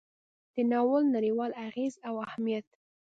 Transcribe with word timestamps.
د 0.53 0.55
ناول 0.71 1.03
نړیوال 1.15 1.51
اغیز 1.67 1.93
او 2.07 2.15
اهمیت: 2.25 2.67